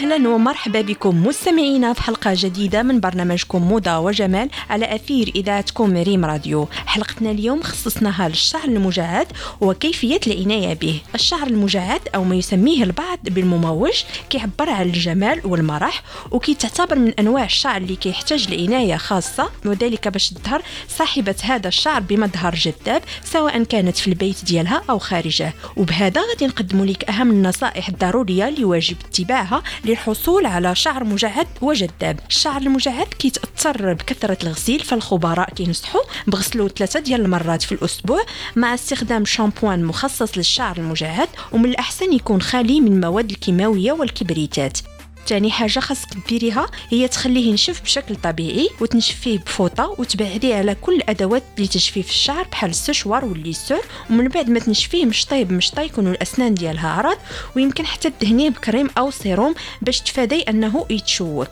[0.00, 6.24] أهلا ومرحبا بكم مستمعينا في حلقة جديدة من برنامجكم موضه وجمال على أثير إذاعتكم ريم
[6.24, 6.68] راديو.
[6.86, 9.26] حلقتنا اليوم خصصناها للشعر المجعد
[9.60, 11.00] وكيفية العناية به.
[11.14, 17.76] الشعر المجعد أو ما يسميه البعض بالمموج كيعبر عن الجمال والمرح وكيتعتبر من أنواع الشعر
[17.76, 19.50] اللي كيحتاج لعناية خاصة.
[19.64, 25.52] وذلك باش تظهر صاحبة هذا الشعر بمظهر جذاب سواء كانت في البيت ديالها أو خارجه.
[25.76, 32.20] وبهذا غادي نقدم لك أهم النصائح الضرورية اللي واجب اتباعها للحصول على شعر مجعد وجذاب.
[32.28, 38.22] الشعر المجعد كيتأثر بكثرة الغسيل فالخبراء كينصحوا بغسلو ثلاثة ديال المرات في الأسبوع
[38.56, 44.78] مع استخدام شامبوان مخصص للشعر المجعد ومن الأحسن يكون خالي من المواد الكيماوية والكبريتات.
[45.26, 51.42] تاني حاجة خاصك ديريها هي تخليه ينشف بشكل طبيعي وتنشفيه بفوطة وتبعديه على كل الأدوات
[51.58, 57.18] لتجفيف الشعر بحال السشوار والليسور ومن بعد ما تنشفيه مشطي بمشطي يكونوا الأسنان ديالها عرض
[57.56, 61.48] ويمكن حتى تدهنيه بكريم أو سيروم باش تفادي أنه يتشوك.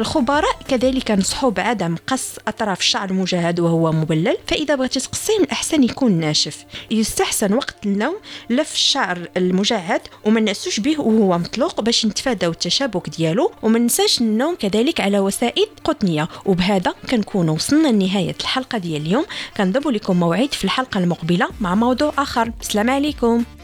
[0.00, 5.82] الخبراء كذلك نصحوا بعدم قص أطراف الشعر المجهد وهو مبلل فإذا بغيتي تقصيه من الأحسن
[5.82, 6.64] يكون ناشف.
[6.90, 8.16] يستحسن وقت النوم
[8.50, 14.54] لف الشعر المجعد وما نعسوش به وهو مطلوق باش نتفاداو التشابك ديالو وما ننساش النوم
[14.54, 16.28] كذلك على وسائل قطنية.
[16.46, 19.24] وبهذا كنكون وصلنا لنهاية الحلقة ديال اليوم.
[19.56, 22.52] كنضرب لكم موعد في الحلقة المقبلة مع موضوع آخر.
[22.60, 23.57] السلام عليكم.